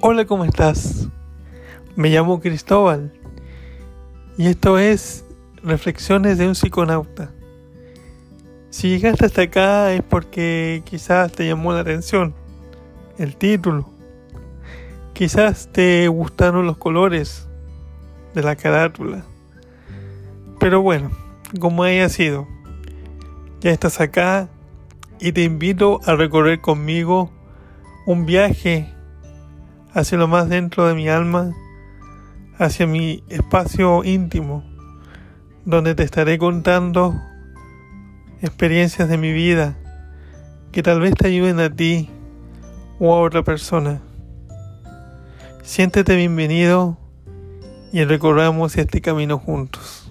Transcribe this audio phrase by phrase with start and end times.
[0.00, 1.08] Hola, ¿cómo estás?
[1.96, 3.12] Me llamo Cristóbal
[4.36, 5.24] y esto es
[5.64, 7.32] Reflexiones de un psiconauta.
[8.70, 12.32] Si llegaste hasta acá es porque quizás te llamó la atención
[13.18, 13.90] el título.
[15.14, 17.48] Quizás te gustaron los colores
[18.36, 19.24] de la carátula.
[20.60, 21.10] Pero bueno,
[21.58, 22.46] como haya sido,
[23.60, 24.48] ya estás acá
[25.18, 27.32] y te invito a recorrer conmigo
[28.06, 28.94] un viaje
[29.98, 31.52] hacia lo más dentro de mi alma,
[32.56, 34.64] hacia mi espacio íntimo,
[35.64, 37.14] donde te estaré contando
[38.40, 39.76] experiencias de mi vida
[40.70, 42.08] que tal vez te ayuden a ti
[43.00, 44.00] o a otra persona.
[45.62, 46.96] Siéntete bienvenido
[47.92, 50.07] y recorramos este camino juntos.